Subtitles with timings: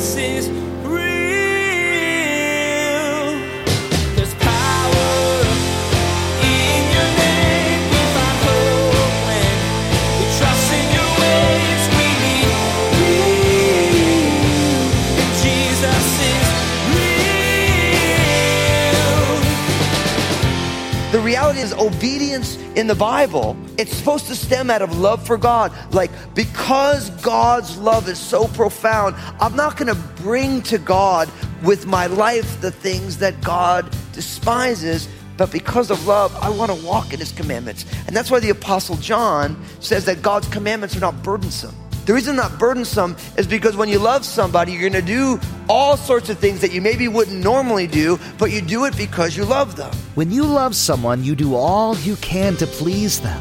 [0.00, 0.69] Jesus
[21.60, 25.72] is, obedience in the Bible, it's supposed to stem out of love for God.
[25.92, 31.30] Like, because God's love is so profound, I'm not going to bring to God
[31.62, 35.08] with my life the things that God despises.
[35.36, 37.86] But because of love, I want to walk in his commandments.
[38.06, 41.74] And that's why the Apostle John says that God's commandments are not burdensome.
[42.06, 45.96] The reason not burdensome is because when you love somebody, you're going to do all
[45.96, 49.44] sorts of things that you maybe wouldn't normally do, but you do it because you
[49.44, 49.92] love them.
[50.14, 53.40] When you love someone, you do all you can to please them.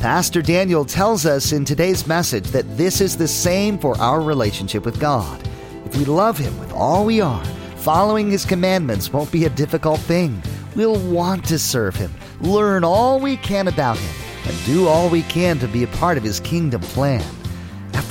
[0.00, 4.84] Pastor Daniel tells us in today's message that this is the same for our relationship
[4.84, 5.40] with God.
[5.84, 7.44] If we love Him with all we are,
[7.76, 10.42] following His commandments won't be a difficult thing.
[10.74, 15.22] We'll want to serve Him, learn all we can about Him, and do all we
[15.22, 17.24] can to be a part of His kingdom plan.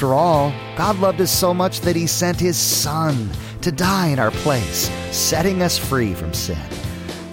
[0.02, 3.30] After all, God loved us so much that He sent His Son
[3.61, 6.58] to die in our place, setting us free from sin.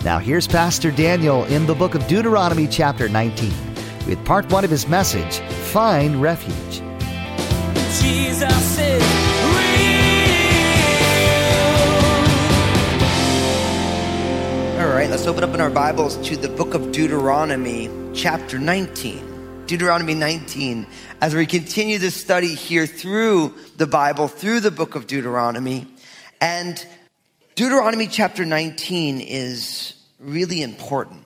[0.04, 3.50] Now, here's Pastor Daniel in the book of Deuteronomy, chapter 19,
[4.06, 5.38] with part one of his message
[5.72, 6.82] Find Refuge.
[8.02, 9.02] Jesus is
[9.56, 10.02] real.
[14.78, 19.27] All right, let's open up in our Bibles to the book of Deuteronomy, chapter 19.
[19.68, 20.86] Deuteronomy 19.
[21.20, 25.86] As we continue this study here through the Bible, through the book of Deuteronomy.
[26.40, 26.84] And
[27.54, 31.22] Deuteronomy chapter 19 is really important.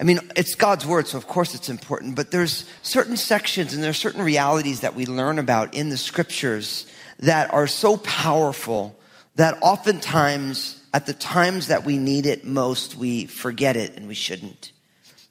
[0.00, 3.82] I mean, it's God's word, so of course it's important, but there's certain sections and
[3.82, 6.84] there's certain realities that we learn about in the scriptures
[7.20, 8.98] that are so powerful
[9.36, 14.14] that oftentimes at the times that we need it most, we forget it and we
[14.14, 14.72] shouldn't.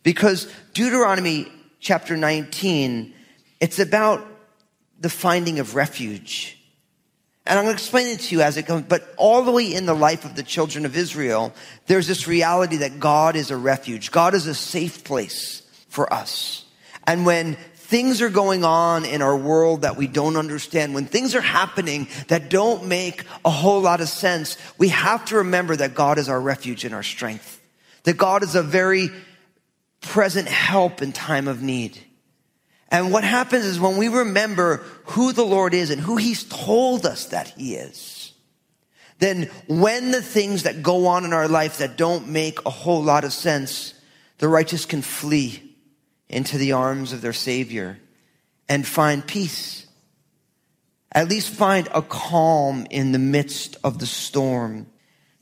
[0.01, 1.51] Because Deuteronomy
[1.85, 3.13] chapter 19,
[3.59, 4.25] it's about
[4.99, 6.57] the finding of refuge.
[7.45, 9.71] And I'm going to explain it to you as it comes, but all the way
[9.71, 11.53] in the life of the children of Israel,
[11.85, 14.11] there's this reality that God is a refuge.
[14.11, 16.65] God is a safe place for us.
[17.05, 21.35] And when things are going on in our world that we don't understand, when things
[21.35, 25.93] are happening that don't make a whole lot of sense, we have to remember that
[25.93, 27.61] God is our refuge and our strength.
[28.05, 29.11] That God is a very
[30.05, 31.97] present help in time of need.
[32.89, 37.05] And what happens is when we remember who the Lord is and who He's told
[37.05, 38.33] us that He is,
[39.19, 43.01] then when the things that go on in our life that don't make a whole
[43.01, 43.93] lot of sense,
[44.37, 45.75] the righteous can flee
[46.29, 47.99] into the arms of their Savior
[48.67, 49.85] and find peace.
[51.11, 54.87] At least find a calm in the midst of the storm.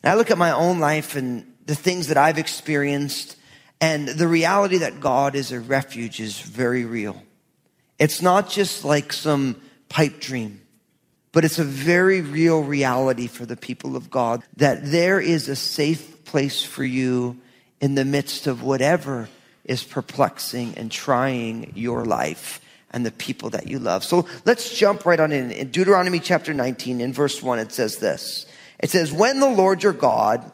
[0.03, 3.38] And I look at my own life and the things that I've experienced
[3.84, 7.22] and the reality that God is a refuge is very real.
[8.00, 9.58] It's not just like some
[9.90, 10.62] pipe dream,
[11.34, 15.56] but it's a very real reality for the people of God that there is a
[15.58, 17.38] safe place for you
[17.82, 19.28] in the midst of whatever
[19.66, 22.62] is perplexing and trying your life
[22.92, 24.06] and the people that you love.
[24.06, 25.52] So let's jump right on in.
[25.52, 28.46] In Deuteronomy chapter 19, in verse 1, it says this.
[28.80, 30.50] It says, When the Lord your God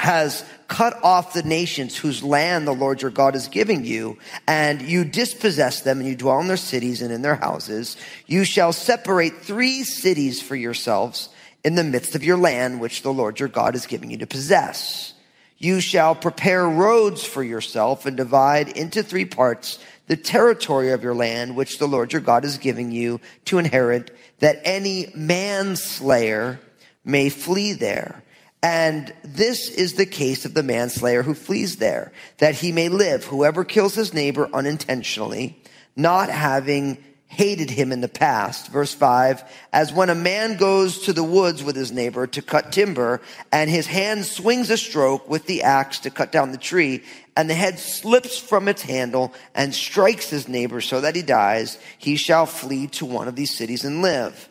[0.00, 4.16] has cut off the nations whose land the Lord your God is giving you,
[4.48, 8.44] and you dispossess them, and you dwell in their cities and in their houses, you
[8.44, 11.28] shall separate three cities for yourselves
[11.62, 14.26] in the midst of your land, which the Lord your God is giving you to
[14.26, 15.12] possess.
[15.58, 21.14] You shall prepare roads for yourself and divide into three parts the territory of your
[21.14, 26.58] land, which the Lord your God is giving you to inherit, that any manslayer
[27.04, 28.22] may flee there.
[28.62, 33.24] And this is the case of the manslayer who flees there, that he may live.
[33.24, 35.62] Whoever kills his neighbor unintentionally,
[35.96, 38.72] not having hated him in the past.
[38.72, 42.72] Verse five, as when a man goes to the woods with his neighbor to cut
[42.72, 43.20] timber
[43.52, 47.04] and his hand swings a stroke with the axe to cut down the tree
[47.36, 51.78] and the head slips from its handle and strikes his neighbor so that he dies,
[51.98, 54.48] he shall flee to one of these cities and live.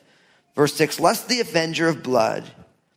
[0.55, 2.49] Verse six, lest the avenger of blood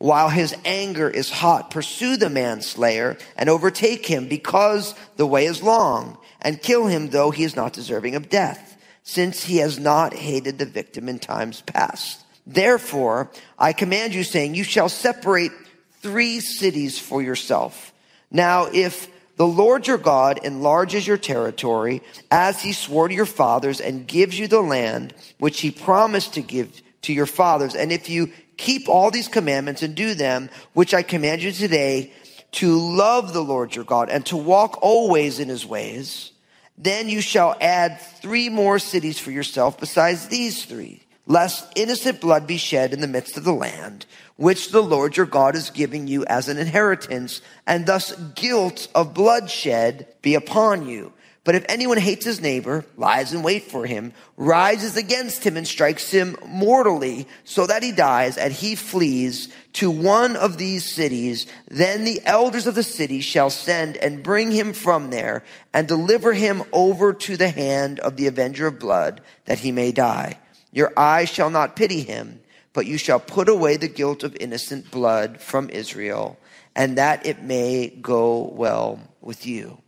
[0.02, 5.62] while his anger is hot, pursue the manslayer and overtake him because the way is
[5.62, 10.12] long and kill him though he is not deserving of death, since he has not
[10.12, 12.20] hated the victim in times past.
[12.44, 15.52] Therefore, I command you saying, you shall separate
[16.00, 17.92] three cities for yourself.
[18.28, 23.80] Now, if the Lord your God enlarges your territory as he swore to your fathers
[23.80, 27.76] and gives you the land which he promised to give to your fathers.
[27.76, 32.12] And if you keep all these commandments and do them, which I command you today,
[32.52, 36.32] to love the Lord your God and to walk always in his ways,
[36.78, 42.46] then you shall add three more cities for yourself besides these three, lest innocent blood
[42.46, 44.06] be shed in the midst of the land,
[44.36, 49.12] which the Lord your God is giving you as an inheritance, and thus guilt of
[49.12, 51.12] bloodshed be upon you.
[51.44, 55.66] But if anyone hates his neighbor, lies in wait for him, rises against him and
[55.66, 61.46] strikes him mortally so that he dies and he flees to one of these cities,
[61.66, 65.42] then the elders of the city shall send and bring him from there
[65.74, 69.90] and deliver him over to the hand of the avenger of blood that he may
[69.90, 70.38] die.
[70.70, 72.40] Your eyes shall not pity him,
[72.72, 76.38] but you shall put away the guilt of innocent blood from Israel
[76.76, 79.81] and that it may go well with you.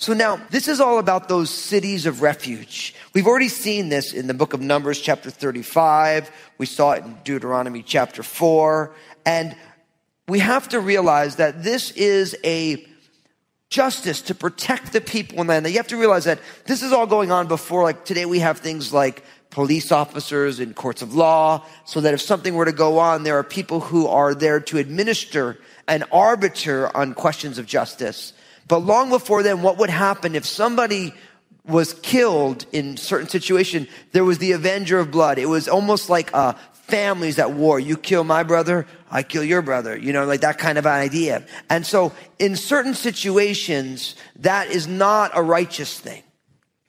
[0.00, 2.94] So now, this is all about those cities of refuge.
[3.14, 6.30] We've already seen this in the book of Numbers, chapter 35.
[6.56, 8.94] We saw it in Deuteronomy, chapter 4.
[9.26, 9.56] And
[10.28, 12.86] we have to realize that this is a
[13.70, 15.66] justice to protect the people in the land.
[15.66, 18.58] You have to realize that this is all going on before, like today we have
[18.58, 23.00] things like police officers in courts of law, so that if something were to go
[23.00, 25.58] on, there are people who are there to administer
[25.88, 28.32] and arbiter on questions of justice.
[28.68, 31.14] But long before then, what would happen if somebody
[31.64, 33.88] was killed in certain situation?
[34.12, 35.38] There was the avenger of blood.
[35.38, 37.80] It was almost like uh, families at war.
[37.80, 39.96] You kill my brother, I kill your brother.
[39.96, 41.44] You know, like that kind of idea.
[41.70, 46.22] And so, in certain situations, that is not a righteous thing.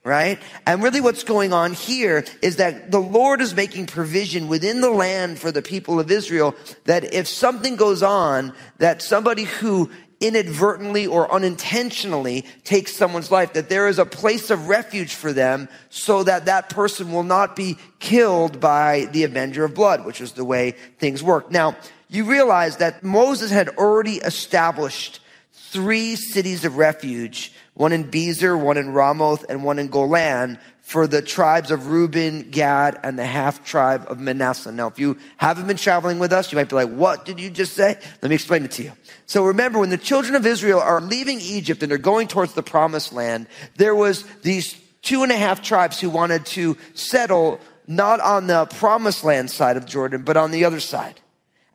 [0.02, 0.38] Right?
[0.66, 4.90] And really what's going on here is that the Lord is making provision within the
[4.90, 9.90] land for the people of Israel that if something goes on, that somebody who
[10.20, 15.68] inadvertently or unintentionally takes someone's life, that there is a place of refuge for them
[15.88, 20.32] so that that person will not be killed by the avenger of blood, which is
[20.32, 21.50] the way things work.
[21.50, 21.76] Now,
[22.08, 25.20] you realize that Moses had already established
[25.52, 30.58] three cities of refuge, one in Bezer, one in Ramoth, and one in Golan,
[30.90, 34.72] for the tribes of Reuben, Gad, and the half tribe of Manasseh.
[34.72, 37.48] Now, if you haven't been traveling with us, you might be like, what did you
[37.48, 37.96] just say?
[38.20, 38.92] Let me explain it to you.
[39.26, 42.64] So remember, when the children of Israel are leaving Egypt and they're going towards the
[42.64, 43.46] promised land,
[43.76, 48.66] there was these two and a half tribes who wanted to settle not on the
[48.66, 51.20] promised land side of Jordan, but on the other side.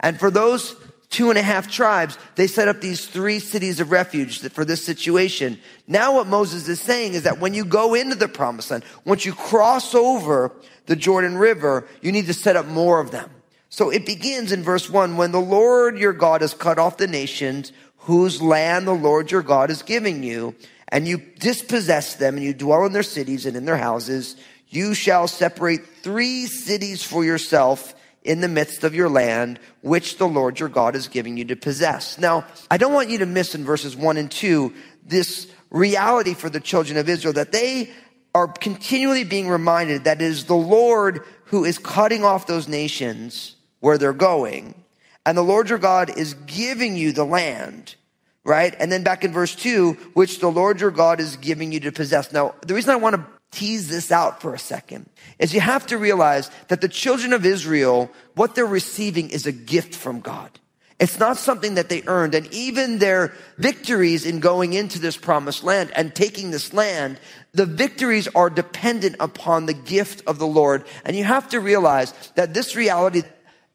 [0.02, 0.76] And for those
[1.10, 4.86] two and a half tribes, they set up these three cities of refuge for this
[4.86, 5.60] situation.
[5.88, 9.26] Now what Moses is saying is that when you go into the promised land, once
[9.26, 10.52] you cross over
[10.86, 13.30] the Jordan River, you need to set up more of them.
[13.70, 17.08] So it begins in verse one, when the Lord your God has cut off the
[17.08, 20.56] nations whose land the Lord your God is giving you,
[20.90, 24.36] and you dispossess them and you dwell in their cities and in their houses,
[24.70, 27.95] you shall separate three cities for yourself
[28.26, 31.56] in the midst of your land, which the Lord your God is giving you to
[31.56, 32.18] possess.
[32.18, 34.74] Now, I don't want you to miss in verses one and two
[35.06, 37.92] this reality for the children of Israel that they
[38.34, 43.56] are continually being reminded that it is the Lord who is cutting off those nations
[43.80, 44.84] where they're going.
[45.26, 47.96] And the Lord your God is giving you the land,
[48.44, 48.76] right?
[48.80, 51.92] And then back in verse two, which the Lord your God is giving you to
[51.92, 52.34] possess.
[52.34, 53.26] Now, the reason I want to
[53.56, 55.10] tease this out for a second
[55.40, 59.52] is you have to realize that the children of Israel, what they're receiving is a
[59.52, 60.52] gift from God.
[60.98, 62.36] It's not something that they earned.
[62.36, 67.20] And even their victories in going into this promised land and taking this land,
[67.54, 70.86] the victories are dependent upon the gift of the Lord.
[71.04, 73.24] And you have to realize that this reality,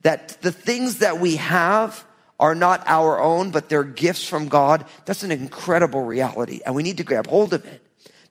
[0.02, 2.04] that the things that we have
[2.38, 6.60] are not our own, but they're gifts from God, that's an incredible reality.
[6.64, 7.79] And we need to grab hold of it.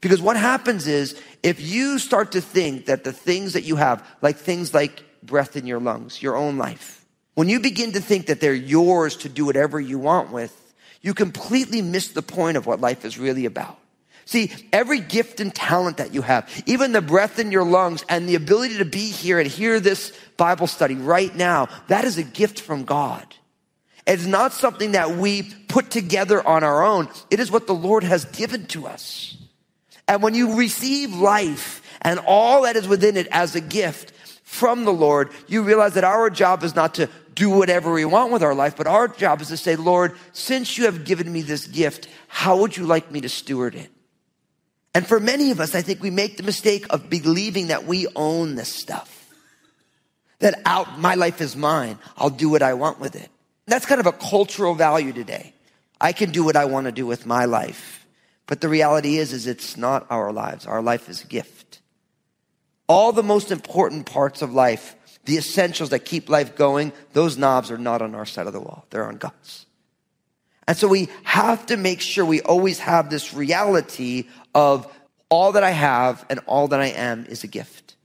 [0.02, 4.06] Because what happens is if you start to think that the things that you have,
[4.22, 8.28] like things like breath in your lungs, your own life, when you begin to think
[8.28, 10.56] that they're yours to do whatever you want with,
[11.02, 13.78] you completely miss the point of what life is really about.
[14.26, 18.30] See, every gift and talent that you have, even the breath in your lungs and
[18.30, 22.24] the ability to be here and hear this Bible study right now, that is a
[22.24, 23.26] gift from God.
[24.06, 27.08] It's not something that we put together on our own.
[27.32, 29.36] It is what the Lord has given to us.
[30.10, 34.12] And when you receive life and all that is within it as a gift
[34.44, 38.34] from the Lord, you realize that our job is not to do whatever we want
[38.34, 41.44] with our life, but our job is to say, Lord, since you have given me
[41.44, 43.92] this gift, how would you like me to steward it?
[44.96, 48.08] And for many of us, I think we make the mistake of believing that we
[48.16, 49.32] own this stuff.
[50.40, 52.00] That out, my life is mine.
[52.18, 53.30] I'll do what I want with it.
[53.68, 55.54] That's kind of a cultural value today.
[56.02, 57.99] I can do what I want to do with my life.
[58.50, 60.66] But the reality is, is it's not our lives.
[60.66, 61.82] Our life is a gift.
[62.88, 67.70] All the most important parts of life the essentials that keep life going, those knobs
[67.70, 68.86] are not on our side of the wall.
[68.90, 69.68] They're on God's.
[70.68, 74.26] And so we have to make sure we always have this reality
[74.56, 74.92] of
[75.30, 77.96] all that I have and all that I am is a gift.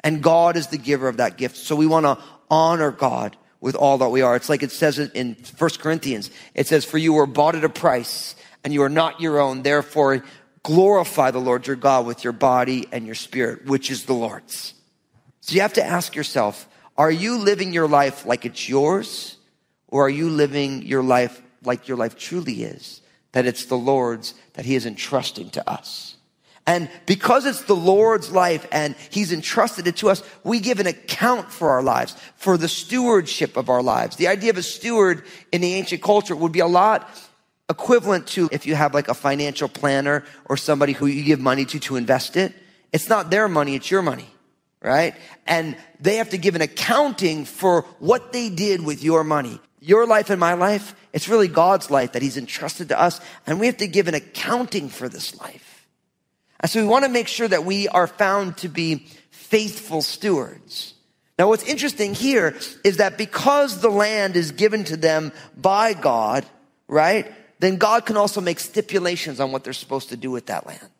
[0.00, 1.56] And God is the giver of that gift.
[1.56, 2.18] So we want to
[2.50, 4.34] honor God with all that we are.
[4.34, 6.30] It's like it says in 1 Corinthians.
[6.54, 9.62] It says, for you were bought at a price and you are not your own.
[9.62, 10.24] Therefore,
[10.62, 14.74] glorify the Lord your God with your body and your spirit, which is the Lord's.
[15.42, 16.66] So you have to ask yourself,
[16.96, 19.36] are you living your life like it's yours?
[19.88, 23.02] Or are you living your life like your life truly is?
[23.32, 26.16] That it's the Lord's that he is entrusting to us.
[26.66, 30.86] And because it's the Lord's life and He's entrusted it to us, we give an
[30.86, 34.16] account for our lives, for the stewardship of our lives.
[34.16, 37.06] The idea of a steward in the ancient culture would be a lot
[37.68, 41.64] equivalent to if you have like a financial planner or somebody who you give money
[41.64, 42.52] to to invest it.
[42.92, 44.28] It's not their money, it's your money,
[44.82, 45.14] right?
[45.46, 49.60] And they have to give an accounting for what they did with your money.
[49.80, 53.60] Your life and my life, it's really God's life that He's entrusted to us, and
[53.60, 55.86] we have to give an accounting for this life.
[56.60, 60.94] And so we want to make sure that we are found to be faithful stewards.
[61.38, 66.46] Now, what's interesting here is that because the land is given to them by God,
[66.88, 67.30] right?
[67.64, 70.90] Then God can also make stipulations on what they're supposed to do with that land.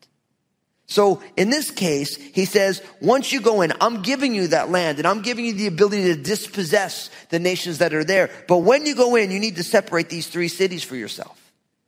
[0.86, 4.96] So in this case, he says, once you go in, I'm giving you that land
[4.96, 8.30] and I'm giving you the ability to dispossess the nations that are there.
[8.48, 11.38] But when you go in, you need to separate these three cities for yourself.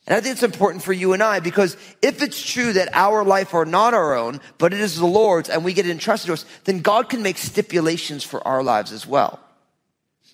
[0.06, 3.24] And I think it's important for you and I because if it's true that our
[3.24, 6.34] life are not our own, but it is the Lord's and we get entrusted to
[6.34, 9.40] us, then God can make stipulations for our lives as well.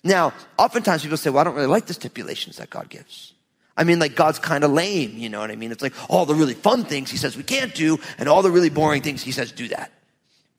[0.03, 3.32] Now, oftentimes people say, well, I don't really like the stipulations that God gives.
[3.75, 5.71] I mean, like God's kind of lame, you know what I mean?
[5.71, 8.51] It's like all the really fun things he says we can't do and all the
[8.51, 9.91] really boring things he says do that.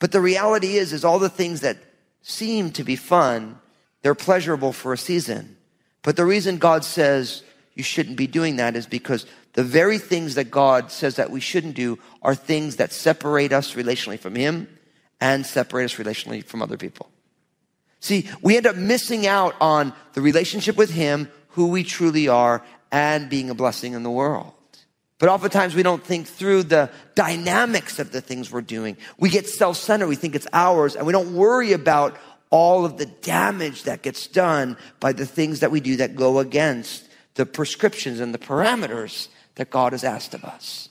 [0.00, 1.78] But the reality is, is all the things that
[2.22, 3.58] seem to be fun,
[4.02, 5.56] they're pleasurable for a season.
[6.02, 7.42] But the reason God says,
[7.74, 11.40] you shouldn't be doing that is because the very things that God says that we
[11.40, 14.68] shouldn't do are things that separate us relationally from Him
[15.20, 17.10] and separate us relationally from other people.
[18.00, 22.62] See, we end up missing out on the relationship with Him, who we truly are,
[22.94, 24.52] and being a blessing in the world.
[25.18, 28.96] But oftentimes we don't think through the dynamics of the things we're doing.
[29.18, 32.16] We get self centered, we think it's ours, and we don't worry about
[32.50, 36.38] all of the damage that gets done by the things that we do that go
[36.38, 40.88] against the prescriptions and the parameters that God has asked of us.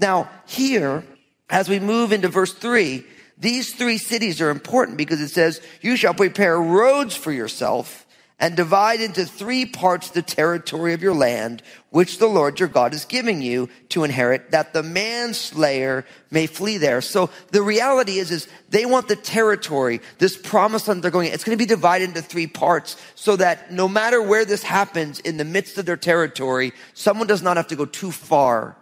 [0.00, 1.04] Now, here,
[1.48, 3.04] as we move into verse three,
[3.38, 8.04] these three cities are important because it says, you shall prepare roads for yourself
[8.40, 12.94] and divide into three parts the territory of your land, which the Lord your God
[12.94, 17.02] is giving you to inherit, that the manslayer may flee there.
[17.02, 21.44] So the reality is, is they want the territory, this promise land they're going, it's
[21.44, 25.36] going to be divided into three parts so that no matter where this happens in
[25.36, 28.74] the midst of their territory, someone does not have to go too far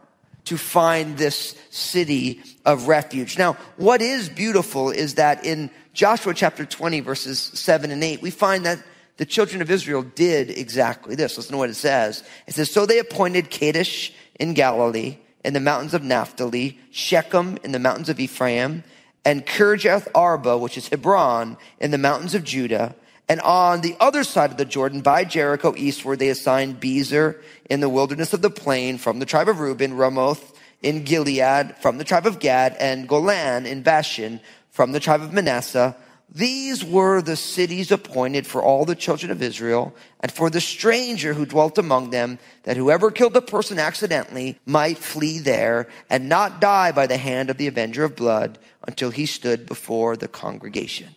[0.44, 3.36] to find this city of refuge.
[3.36, 8.30] Now, what is beautiful is that in Joshua chapter 20 verses 7 and 8, we
[8.30, 8.78] find that
[9.18, 11.36] the children of Israel did exactly this.
[11.36, 12.22] Listen to what it says.
[12.46, 17.72] It says, So they appointed Kadesh in Galilee, in the mountains of Naphtali, Shechem in
[17.72, 18.84] the mountains of Ephraim,
[19.24, 22.94] and Kirjath Arba, which is Hebron, in the mountains of Judah.
[23.28, 27.80] And on the other side of the Jordan, by Jericho eastward, they assigned Bezer in
[27.80, 32.04] the wilderness of the plain from the tribe of Reuben, Ramoth in Gilead from the
[32.04, 35.96] tribe of Gad, and Golan in Bashan from the tribe of Manasseh
[36.30, 41.32] these were the cities appointed for all the children of Israel and for the stranger
[41.32, 46.60] who dwelt among them, that whoever killed a person accidentally might flee there and not
[46.60, 51.14] die by the hand of the avenger of blood until he stood before the congregation.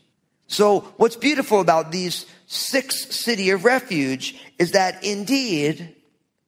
[0.48, 5.94] So what's beautiful about these six city of refuge is that indeed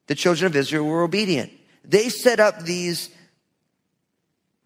[0.08, 1.52] the children of Israel were obedient.
[1.84, 3.10] They set up these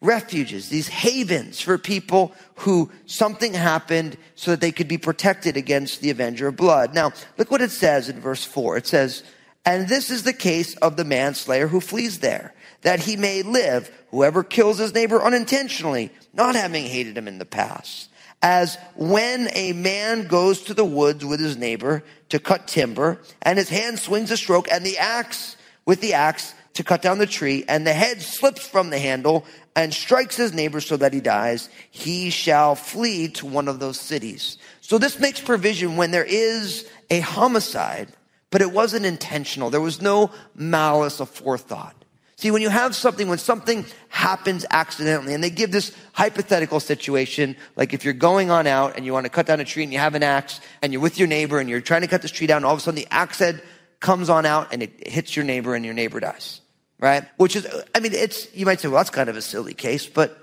[0.01, 6.01] refuges, these havens for people who something happened so that they could be protected against
[6.01, 6.94] the avenger of blood.
[6.94, 8.77] Now, look what it says in verse 4.
[8.77, 9.24] It says,
[9.66, 13.92] And this is the case of the manslayer who flees there, that he may live,
[14.12, 18.10] whoever kills his neighbor unintentionally, not having hated him in the past.
[18.39, 23.58] As when a man goes to the woods with his neighbor to cut timber, and
[23.58, 27.27] his hand swings a stroke, and the axe, with the axe, to cut down the
[27.27, 31.19] tree, and the head slips from the handle and strikes his neighbor so that he
[31.19, 34.57] dies, he shall flee to one of those cities.
[34.81, 38.10] So this makes provision when there is a homicide,
[38.50, 39.69] but it wasn't intentional.
[39.69, 41.96] There was no malice of forethought.
[42.38, 47.55] See, when you have something, when something happens accidentally, and they give this hypothetical situation,
[47.75, 49.91] like if you're going on out and you want to cut down a tree and
[49.91, 52.29] you have an axe and you're with your neighbor and you're trying to cut this
[52.29, 53.63] tree down, all of a sudden the axe head
[54.00, 56.62] comes on out and it hits your neighbor and your neighbor dies.
[57.00, 57.25] Right?
[57.38, 60.08] Which is, I mean, it's, you might say, well, that's kind of a silly case,
[60.08, 60.38] but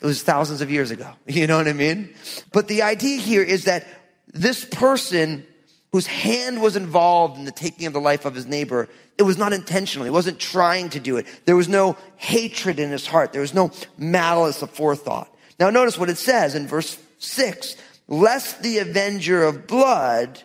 [0.00, 1.12] it was thousands of years ago.
[1.26, 2.14] You know what I mean?
[2.52, 3.86] But the idea here is that
[4.32, 5.46] this person
[5.92, 9.38] whose hand was involved in the taking of the life of his neighbor, it was
[9.38, 10.04] not intentional.
[10.04, 11.26] He wasn't trying to do it.
[11.44, 13.32] There was no hatred in his heart.
[13.32, 15.34] There was no malice of forethought.
[15.58, 17.76] Now notice what it says in verse six,
[18.06, 20.42] lest the avenger of blood,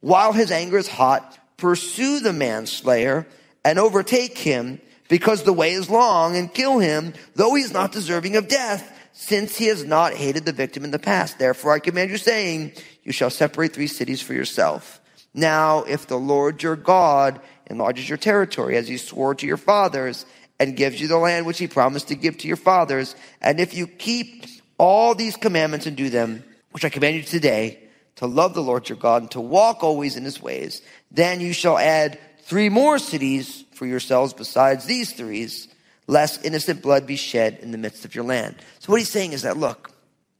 [0.00, 3.26] while his anger is hot, pursue the manslayer
[3.64, 7.92] and overtake him because the way is long and kill him, though he is not
[7.92, 11.38] deserving of death since he has not hated the victim in the past.
[11.38, 12.72] Therefore, I command you, saying,
[13.02, 15.00] You shall separate three cities for yourself.
[15.32, 20.26] Now, if the Lord your God enlarges your territory, as he swore to your fathers,
[20.58, 23.74] and gives you the land which he promised to give to your fathers, and if
[23.74, 24.44] you keep
[24.78, 27.78] all these commandments and do them, which I command you today,
[28.16, 31.52] to love the Lord your God and to walk always in his ways, then you
[31.52, 35.68] shall add three more cities for yourselves besides these threes
[36.06, 38.56] lest innocent blood be shed in the midst of your land.
[38.78, 39.90] So what he's saying is that, look,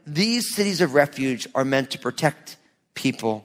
[0.06, 2.56] these cities of refuge are meant to protect
[2.94, 3.44] people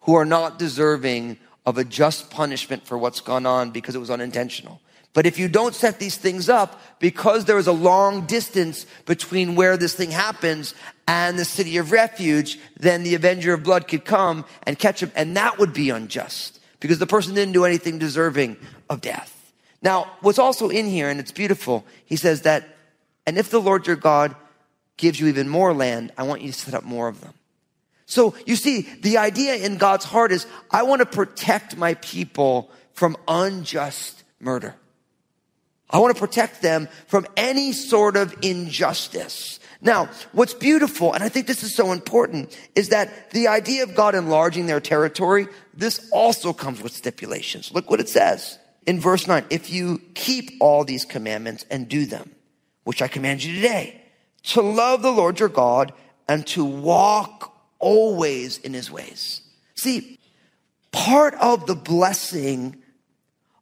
[0.00, 4.10] who are not deserving of a just punishment for what's gone on because it was
[4.10, 4.80] unintentional.
[5.14, 9.54] But if you don't set these things up, because there is a long distance between
[9.54, 10.74] where this thing happens
[11.08, 15.10] and the city of refuge, then the avenger of blood could come and catch him,
[15.16, 16.56] and that would be unjust
[16.86, 18.56] because the person didn't do anything deserving
[18.88, 19.52] of death.
[19.82, 22.76] Now, what's also in here, and it's beautiful, he says that,
[23.26, 24.36] and if the Lord your God
[24.96, 27.34] gives you even more land, I want you to set up more of them.
[28.06, 32.70] So you see, the idea in God's heart is, I want to protect my people
[32.92, 34.76] from unjust murder.
[35.90, 39.58] I want to protect them from any sort of injustice.
[39.86, 43.94] Now, what's beautiful, and I think this is so important, is that the idea of
[43.94, 47.70] God enlarging their territory, this also comes with stipulations.
[47.72, 52.04] Look what it says in verse 9, if you keep all these commandments and do
[52.04, 52.32] them,
[52.82, 54.02] which I command you today,
[54.42, 55.92] to love the Lord your God
[56.28, 59.42] and to walk always in his ways.
[59.76, 60.18] See,
[60.90, 62.82] part of the blessing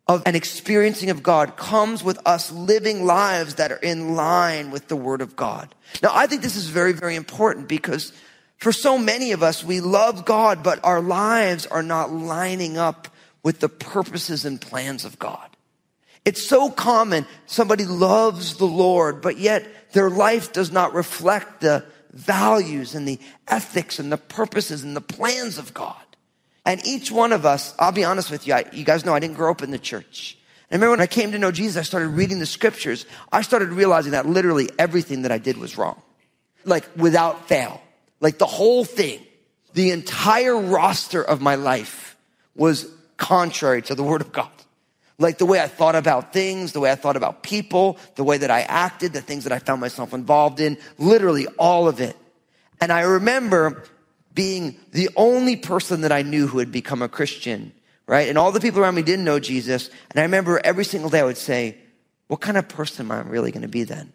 [0.06, 4.88] of an experiencing of God comes with us living lives that are in line with
[4.88, 5.74] the word of God.
[6.02, 8.12] Now, I think this is very, very important because
[8.58, 13.08] for so many of us, we love God, but our lives are not lining up
[13.42, 15.48] with the purposes and plans of God.
[16.24, 17.26] It's so common.
[17.46, 23.18] Somebody loves the Lord, but yet their life does not reflect the values and the
[23.48, 26.03] ethics and the purposes and the plans of God.
[26.64, 29.20] And each one of us, I'll be honest with you, I, you guys know I
[29.20, 30.38] didn't grow up in the church.
[30.70, 33.04] And I remember when I came to know Jesus, I started reading the scriptures.
[33.30, 36.00] I started realizing that literally everything that I did was wrong.
[36.64, 37.82] Like without fail.
[38.20, 39.20] Like the whole thing.
[39.74, 42.16] The entire roster of my life
[42.54, 44.50] was contrary to the word of God.
[45.18, 48.38] Like the way I thought about things, the way I thought about people, the way
[48.38, 52.16] that I acted, the things that I found myself involved in, literally all of it.
[52.80, 53.84] And I remember
[54.34, 57.72] being the only person that I knew who had become a Christian,
[58.06, 58.28] right?
[58.28, 59.88] And all the people around me didn't know Jesus.
[60.10, 61.78] And I remember every single day I would say,
[62.26, 64.12] what kind of person am I really going to be then?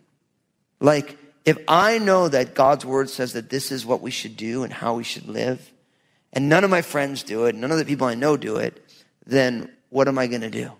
[0.79, 4.63] Like, if I know that God's word says that this is what we should do
[4.63, 5.71] and how we should live,
[6.33, 8.83] and none of my friends do it, none of the people I know do it,
[9.25, 10.71] then what am I going to do?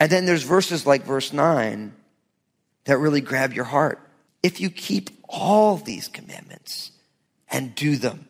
[0.00, 1.92] And then there's verses like verse 9
[2.84, 4.00] that really grab your heart.
[4.42, 6.92] If you keep all these commandments
[7.48, 8.28] and do them,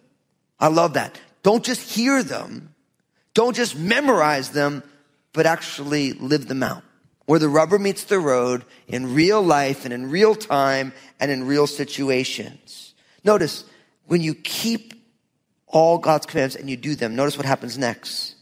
[0.59, 1.21] I love that.
[1.43, 2.75] Don't just hear them,
[3.35, 4.83] don't just memorize them,
[5.33, 6.83] but actually live them out.
[7.27, 11.47] Where the rubber meets the road in real life and in real time and in
[11.47, 12.95] real situations.
[13.25, 13.65] Notice,
[14.07, 14.95] when you keep
[15.67, 18.37] all God's commands and you do them, notice what happens next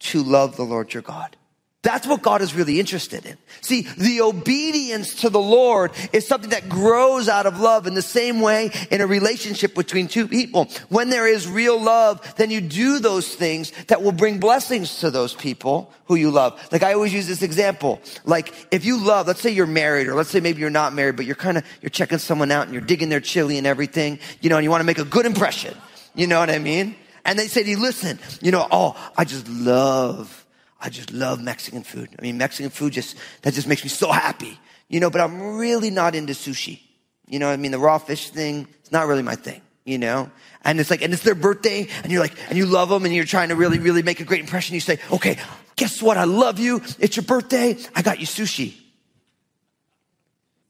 [0.00, 1.36] to love the Lord your God.
[1.82, 3.38] That's what God is really interested in.
[3.62, 8.02] See, the obedience to the Lord is something that grows out of love in the
[8.02, 10.68] same way in a relationship between two people.
[10.90, 15.10] When there is real love, then you do those things that will bring blessings to
[15.10, 16.60] those people who you love.
[16.70, 18.02] Like I always use this example.
[18.26, 21.16] Like if you love, let's say you're married or let's say maybe you're not married,
[21.16, 24.18] but you're kind of, you're checking someone out and you're digging their chili and everything,
[24.42, 25.74] you know, and you want to make a good impression.
[26.14, 26.94] You know what I mean?
[27.24, 30.44] And they say to you, listen, you know, oh, I just love,
[30.80, 32.08] I just love Mexican food.
[32.18, 34.58] I mean, Mexican food just, that just makes me so happy.
[34.88, 36.80] You know, but I'm really not into sushi.
[37.26, 40.30] You know, I mean, the raw fish thing, it's not really my thing, you know?
[40.64, 43.14] And it's like, and it's their birthday, and you're like, and you love them, and
[43.14, 44.74] you're trying to really, really make a great impression.
[44.74, 45.38] You say, okay,
[45.76, 46.16] guess what?
[46.16, 46.82] I love you.
[46.98, 47.76] It's your birthday.
[47.94, 48.74] I got you sushi.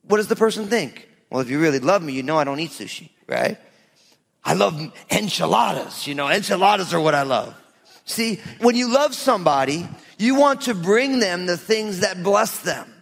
[0.03, 1.09] what does the person think?
[1.31, 3.57] Well, if you really love me, you know I don't eat sushi, right?
[4.44, 6.07] I love enchiladas.
[6.07, 7.55] You know, enchiladas are what I love.
[8.04, 12.92] See, when you love somebody, you want to bring them the things that bless them.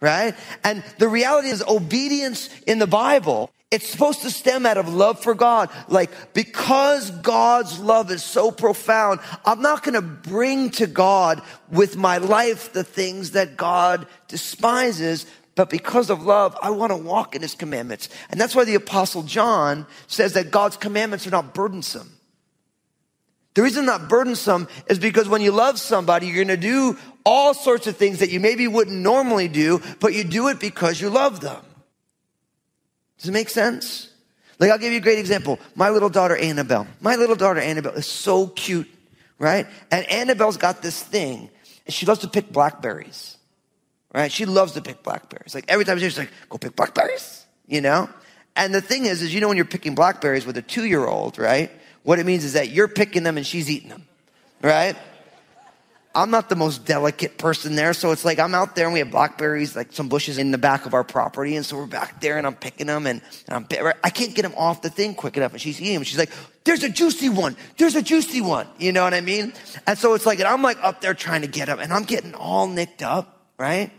[0.00, 0.34] Right?
[0.62, 5.20] And the reality is obedience in the Bible, it's supposed to stem out of love
[5.20, 5.68] for God.
[5.88, 11.96] Like, because God's love is so profound, I'm not going to bring to God with
[11.96, 17.34] my life the things that God despises, but because of love, I want to walk
[17.34, 18.08] in his commandments.
[18.30, 22.13] And that's why the apostle John says that God's commandments are not burdensome.
[23.54, 27.54] The reason not burdensome is because when you love somebody, you're going to do all
[27.54, 31.08] sorts of things that you maybe wouldn't normally do, but you do it because you
[31.08, 31.62] love them.
[33.18, 34.10] Does it make sense?
[34.58, 35.58] Like, I'll give you a great example.
[35.74, 36.86] My little daughter, Annabelle.
[37.00, 38.88] My little daughter, Annabelle, is so cute,
[39.38, 39.66] right?
[39.90, 41.48] And Annabelle's got this thing,
[41.86, 43.34] and she loves to pick blackberries
[44.14, 44.32] right?
[44.32, 45.54] She loves to pick blackberries.
[45.54, 48.08] Like every time she's like, go pick blackberries, you know?
[48.56, 51.04] And the thing is, is you know when you're picking blackberries with a two year
[51.04, 51.70] old, right?
[52.04, 54.06] What it means is that you're picking them and she's eating them,
[54.62, 54.96] right?
[56.14, 57.92] I'm not the most delicate person there.
[57.92, 60.58] So it's like I'm out there and we have blackberries, like some bushes in the
[60.58, 61.56] back of our property.
[61.56, 64.42] And so we're back there and I'm picking them and, and I'm, I can't get
[64.42, 65.52] them off the thing quick enough.
[65.52, 66.04] And she's eating them.
[66.04, 66.30] She's like,
[66.62, 67.56] there's a juicy one.
[67.78, 68.68] There's a juicy one.
[68.78, 69.54] You know what I mean?
[69.88, 72.04] And so it's like, and I'm like up there trying to get them and I'm
[72.04, 73.90] getting all nicked up, right?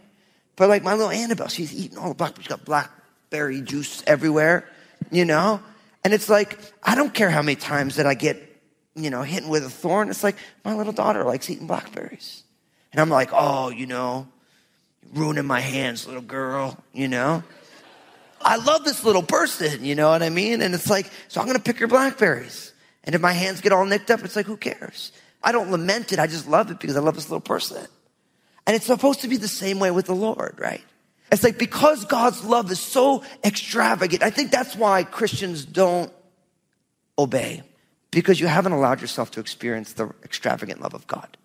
[0.56, 2.46] But like my little Annabelle, she's eating all the blackberries.
[2.46, 4.70] She's got blackberry juice everywhere,
[5.12, 5.60] you know?
[6.06, 8.38] And it's like, I don't care how many times that I get,
[8.94, 10.12] you know, hit with a thorn.
[10.12, 12.44] It's like my little daughter likes eating blackberries.
[12.92, 14.28] And I'm like, oh, you know,
[15.16, 17.42] ruining my hands, little girl, you know?
[18.40, 20.62] I love this little person, you know what I mean?
[20.62, 22.72] And it's like, so I'm gonna pick her blackberries.
[23.04, 25.12] And if my hands get all nicked up, it's like, who cares?
[25.42, 27.84] I don't lament it, I just love it because I love this little person.
[28.68, 30.84] And it's supposed to be the same way with the Lord, right?
[31.32, 36.12] It's like because God's love is so extravagant, I think that's why Christians don't
[37.18, 37.64] obey.
[38.12, 41.38] Because you haven't allowed yourself to experience the extravagant love of God.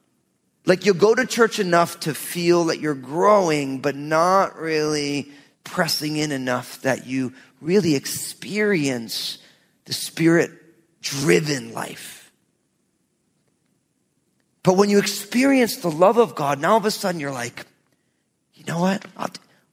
[0.66, 5.30] Like you go to church enough to feel that you're growing, but not really
[5.64, 9.38] pressing in enough that you really experience
[9.86, 10.50] the spirit
[11.00, 12.30] driven life.
[14.62, 17.66] But when you experience the love of God, now all of a sudden you're like,
[18.54, 19.04] you know what?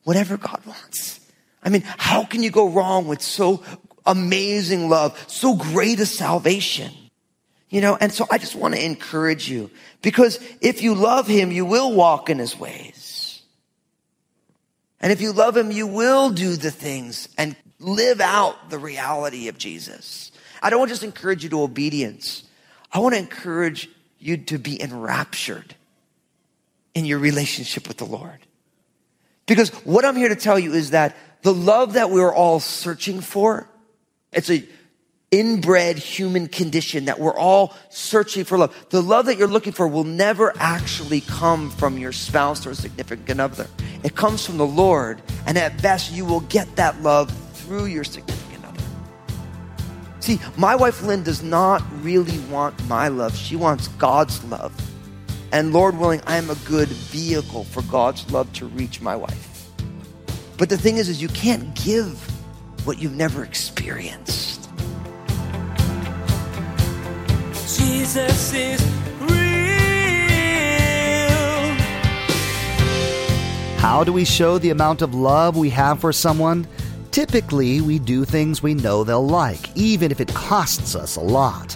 [0.08, 1.20] Whatever God wants.
[1.62, 3.62] I mean, how can you go wrong with so
[4.06, 6.93] amazing love, so great a salvation?
[7.70, 9.70] You know, and so I just want to encourage you
[10.02, 13.41] because if you love him, you will walk in his ways.
[15.02, 19.50] And if you love him, you will do the things and live out the reality
[19.50, 20.32] of Jesus.
[20.63, 22.43] I don't want to just encourage you to obedience.
[22.93, 23.89] I want to encourage
[24.20, 25.76] you to be enraptured
[26.96, 28.47] in your relationship with the Lord.
[29.48, 33.22] Because what I'm here to tell you is that the love that we're all searching
[33.22, 33.68] for,
[34.32, 34.64] it's a
[35.30, 38.76] inbred human condition that we're all searching for love.
[38.90, 43.42] The love that you're looking for will never actually come from your spouse or significant
[43.42, 43.68] other.
[44.04, 48.04] It comes from the Lord, and at best, you will get that love through your
[48.04, 48.84] significant other.
[50.22, 53.36] See, my wife Lynn does not really want my love.
[53.36, 54.74] She wants God's love.
[55.52, 59.70] And Lord willing, I am a good vehicle for God's love to reach my wife.
[60.58, 62.20] But the thing is, is you can't give
[62.86, 64.70] what you've never experienced.
[67.54, 68.82] Jesus is
[69.20, 69.38] real.
[73.78, 76.68] How do we show the amount of love we have for someone?
[77.12, 81.76] Typically, we do things we know they'll like, even if it costs us a lot.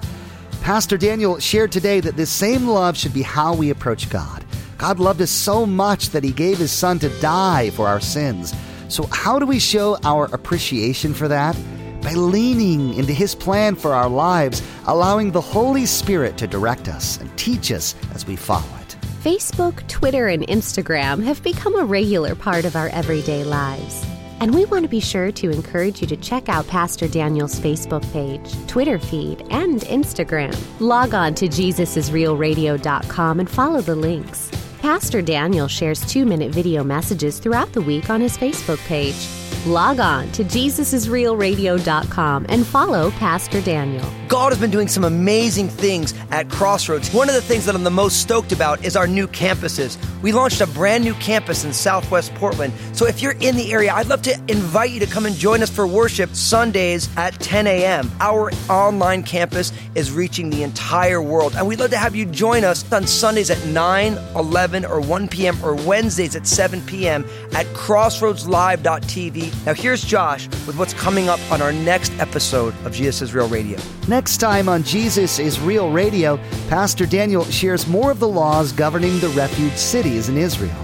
[0.61, 4.45] Pastor Daniel shared today that this same love should be how we approach God.
[4.77, 8.53] God loved us so much that he gave his son to die for our sins.
[8.87, 11.57] So, how do we show our appreciation for that?
[12.03, 17.19] By leaning into his plan for our lives, allowing the Holy Spirit to direct us
[17.19, 18.95] and teach us as we follow it.
[19.23, 24.05] Facebook, Twitter, and Instagram have become a regular part of our everyday lives.
[24.41, 28.03] And we want to be sure to encourage you to check out Pastor Daniel's Facebook
[28.11, 30.57] page, Twitter feed, and Instagram.
[30.79, 34.49] Log on to JesusIsRealRadio.com and follow the links.
[34.79, 39.27] Pastor Daniel shares two minute video messages throughout the week on his Facebook page.
[39.67, 44.20] Log on to JesusIsRealRadio.com and follow Pastor Daniel.
[44.31, 47.13] God has been doing some amazing things at Crossroads.
[47.13, 49.97] One of the things that I'm the most stoked about is our new campuses.
[50.21, 52.71] We launched a brand new campus in Southwest Portland.
[52.93, 55.61] So if you're in the area, I'd love to invite you to come and join
[55.61, 58.09] us for worship Sundays at 10 a.m.
[58.21, 62.63] Our online campus is reaching the entire world, and we'd love to have you join
[62.63, 67.25] us on Sundays at 9, 11, or 1 p.m., or Wednesdays at 7 p.m.
[67.53, 69.65] at crossroadslive.tv.
[69.65, 73.77] Now, here's Josh with what's coming up on our next episode of Jesus Real Radio.
[74.21, 76.37] Next time on Jesus is Real Radio,
[76.69, 80.77] Pastor Daniel shares more of the laws governing the refuge cities in Israel.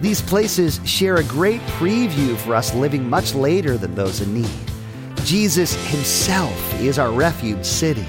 [0.00, 4.70] These places share a great preview for us living much later than those in need.
[5.24, 8.04] Jesus Himself is our refuge city.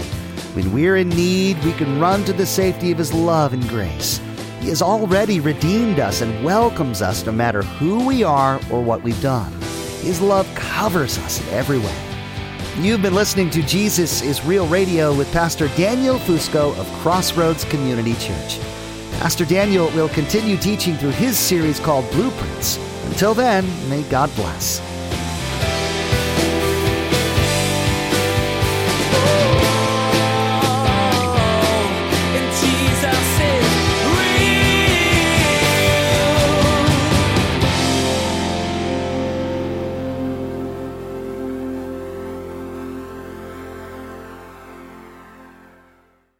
[0.54, 4.22] When we're in need, we can run to the safety of His love and grace.
[4.60, 9.02] He has already redeemed us and welcomes us no matter who we are or what
[9.02, 9.52] we've done.
[10.02, 12.07] His love covers us in every way.
[12.80, 18.13] You've been listening to Jesus is Real Radio with Pastor Daniel Fusco of Crossroads Community
[18.13, 18.60] Church.
[19.13, 22.78] Pastor Daniel will continue teaching through his series called Blueprints.
[23.06, 24.80] Until then, may God bless.